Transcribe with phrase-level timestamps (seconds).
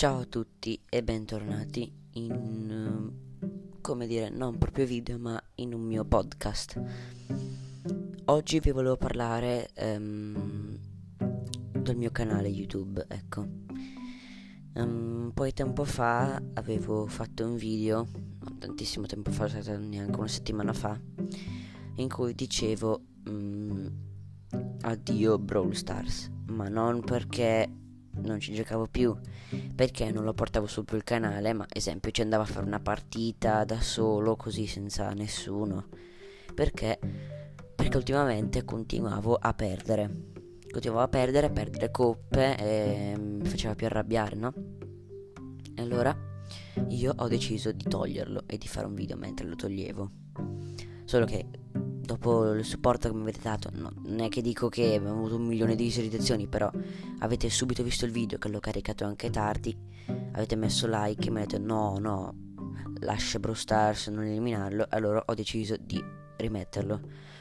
[0.00, 5.82] Ciao a tutti e bentornati in, uh, come dire, non proprio video, ma in un
[5.82, 6.82] mio podcast.
[8.24, 10.74] Oggi vi volevo parlare um,
[11.18, 13.46] del mio canale YouTube, ecco.
[14.72, 18.08] Um, un po' di tempo fa avevo fatto un video,
[18.58, 20.98] tantissimo tempo fa, neanche una settimana fa,
[21.96, 23.92] in cui dicevo um,
[24.80, 27.79] addio Brawl Stars, ma non perché
[28.22, 29.16] non ci giocavo più
[29.74, 32.80] perché non lo portavo su più il canale, ma esempio ci andavo a fare una
[32.80, 35.86] partita da solo così senza nessuno.
[36.54, 36.98] Perché?
[37.74, 40.28] Perché ultimamente continuavo a perdere.
[40.70, 44.52] Continuavo a perdere, a perdere coppe e mi faceva più arrabbiare, no?
[45.74, 46.16] E allora
[46.88, 50.10] io ho deciso di toglierlo e di fare un video mentre lo toglievo.
[51.04, 51.46] Solo che
[52.10, 55.36] dopo il supporto che mi avete dato, no, non è che dico che abbiamo avuto
[55.36, 56.68] un milione di visualizzazioni, però
[57.20, 59.76] avete subito visto il video che l'ho caricato anche tardi,
[60.32, 62.34] avete messo like e mi avete detto no, no,
[62.98, 66.02] lascia Bro Stars, non eliminarlo, allora ho deciso di
[66.36, 67.00] rimetterlo.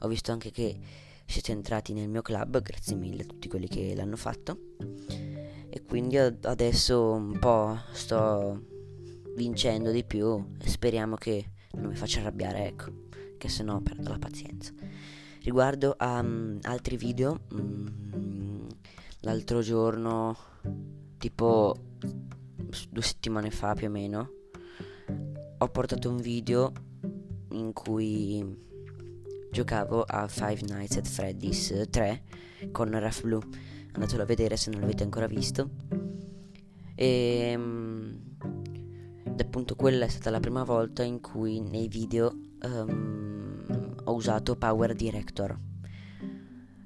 [0.00, 0.78] Ho visto anche che
[1.24, 4.58] siete entrati nel mio club, grazie mille a tutti quelli che l'hanno fatto.
[5.70, 8.62] E quindi adesso un po' sto
[9.36, 13.08] vincendo di più e speriamo che non mi faccia arrabbiare, ecco
[13.40, 14.70] che se no perdo la pazienza.
[15.42, 18.66] Riguardo a um, altri video, um,
[19.20, 20.36] l'altro giorno,
[21.16, 21.74] tipo
[22.90, 24.30] due settimane fa più o meno,
[25.56, 26.70] ho portato un video
[27.52, 28.68] in cui
[29.50, 32.22] giocavo a Five Nights at Freddy's 3
[32.70, 33.42] con Raf Blue.
[33.92, 35.70] Andatelo a vedere se non l'avete ancora visto.
[36.94, 38.20] E um,
[39.38, 44.94] appunto quella è stata la prima volta in cui nei video um, ho usato Power
[44.94, 45.56] Director.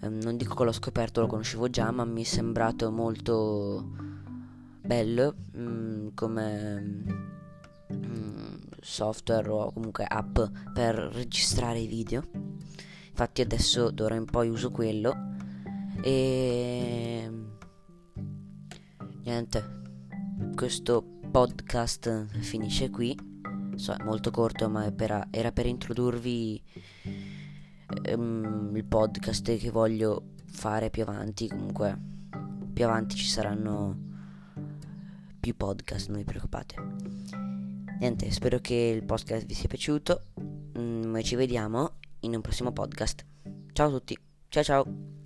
[0.00, 3.90] Um, non dico che l'ho scoperto, lo conoscevo già, ma mi è sembrato molto
[4.80, 7.04] bello um, come
[7.88, 10.38] um, software o comunque app
[10.72, 12.22] per registrare i video.
[13.08, 15.14] Infatti adesso d'ora in poi uso quello
[16.02, 17.30] e
[19.24, 19.76] niente.
[20.54, 23.27] Questo podcast finisce qui
[23.78, 26.62] so, è molto corto, ma per, era per introdurvi
[28.12, 31.48] um, il podcast che voglio fare più avanti.
[31.48, 31.96] Comunque,
[32.72, 33.96] più avanti ci saranno
[35.40, 36.74] più podcast, non vi preoccupate.
[38.00, 40.22] Niente, spero che il podcast vi sia piaciuto.
[40.78, 43.24] Mm, ci vediamo in un prossimo podcast.
[43.72, 44.18] Ciao a tutti,
[44.48, 45.17] ciao ciao.